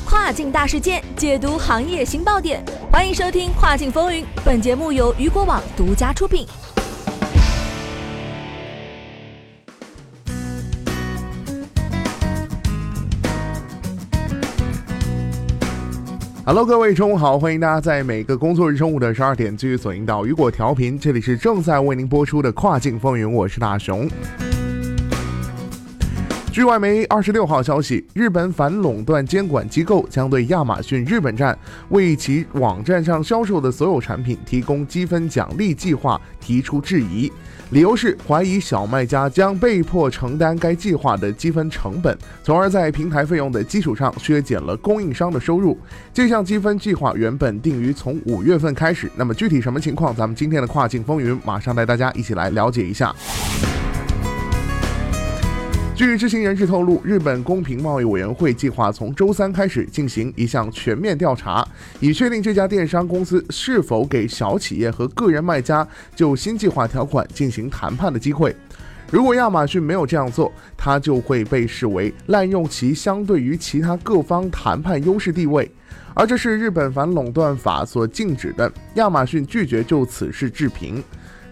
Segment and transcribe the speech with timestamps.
[0.00, 2.62] 跨境大事件，解读行业新爆点。
[2.90, 6.46] 欢迎收听《跨境风云》，本节目由雨果网独家出品。
[16.44, 24.08] Hello，各位中午好，欢迎大家在每个工作日中午的十二点继续锁定到雨果调频，这里是正在为您播出的《跨境风云》，我是大熊。
[26.56, 31.54] 据外媒二十六号消息，日本反垄断监管机构将对亚马逊日本站
[31.90, 37.30] 为其网站上销售的所有产品提供积分奖励计划提出质疑。
[37.72, 45.76] 理由是怀疑小卖家将被迫承担该计划的积分成本，从而在平台费用的基础上削减了供应商的收入。
[46.10, 50.16] 这项积分计划原本定于从五月份开始，那么具体什么情况？
[50.16, 53.14] 咱们今天的跨境风云马上带大家一起来了解一下。
[55.96, 61.66] 据知情人士透露，日本公平贸易委员会计划从周三开始进行一项全面调查，
[62.00, 68.54] 以确定这家电商公司是否给小企业和个人卖家就新计划条款进行谈判的机会。
[69.10, 75.70] 如果亚马逊没有这样做，它就会被视为滥用其相对于其他各方谈判优势地位，
[76.12, 78.70] 而这是日本反垄断法所禁止的。
[78.96, 81.02] 亚马逊拒绝就此事置评。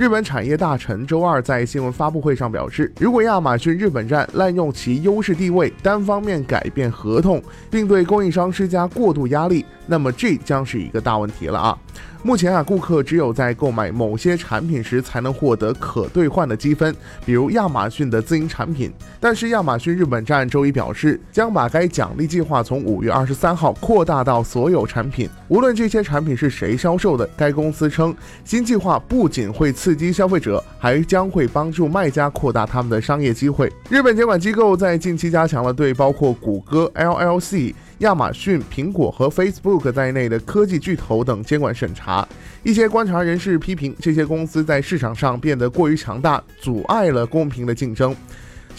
[0.00, 11.78] 日本产业大臣周二在新闻发布会上表示，如果亚马逊日本站滥用其优势地位，单方面改变合同，并对供应商施加过度压力，那么这将是一个大问题了啊！
[12.22, 18.90] 目前啊，顾客只有在购买某些产品时才能获得可兑换的积分，比如亚马逊的自营产品。
[19.22, 27.28] 但是亚马逊日本站周一表示，将把该奖励计划从五月二十三号扩大到所有产品，无论这些产品是谁销售的。
[27.36, 33.70] 该公司称，新计划不仅会刺激消费者，还将会帮助卖家扩大他们的商业机会。
[33.90, 37.74] 日本监管机构在近期加强了对包括谷歌、LLC。
[37.98, 42.26] 亚马逊、苹果和 Facebook 在内的科技巨头等监管审查，
[42.62, 48.16] 一些观察人士批评这些公司在市场上变得过于强大，阻碍了公平的竞争。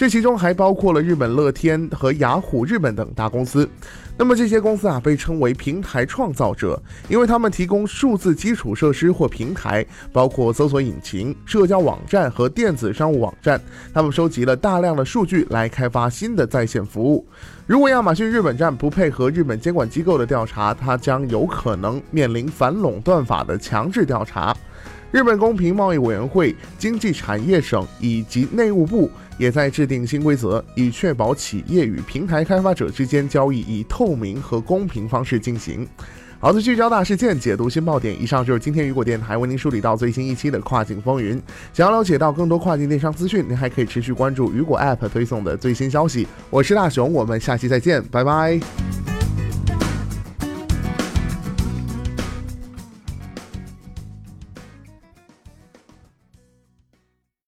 [0.01, 3.69] 这其中还包括了日本乐天和雅虎日本等大公司。
[4.17, 13.61] 那么这些公司啊，被称为平台创造者，因为他们提供数字基础设施或平台，包括搜索引擎、社交网站和电子商务网站。
[13.93, 17.23] 他们收集了大量的数据来开发新的在线服务。
[17.67, 24.57] 如果亚马逊日本站不配合日本监管机构的调查，它将有可能面临反垄断法的强制调查。
[25.11, 35.85] 日本公平贸易委员会、经济产业省以及内务部也在制定新规则，以确保企业与平台开发者之间交易以透明和公平方式进行。
[36.39, 38.19] 好的，聚焦大事件，解读新爆点。
[38.19, 41.39] 以上就是今天雨果电台为您梳理到最新一期的跨境风云。
[41.71, 46.27] 想要了解到更多跨境电商资讯，您还可以持续关注雨果 App 推送的最新消息。
[46.49, 49.00] 我是大熊，我们下期再见，拜拜。